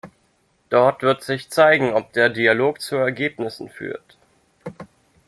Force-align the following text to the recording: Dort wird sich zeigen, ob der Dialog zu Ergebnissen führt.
Dort 0.71 1.03
wird 1.03 1.21
sich 1.21 1.51
zeigen, 1.51 1.93
ob 1.93 2.11
der 2.13 2.29
Dialog 2.31 2.81
zu 2.81 2.95
Ergebnissen 2.95 3.69
führt. 3.69 4.17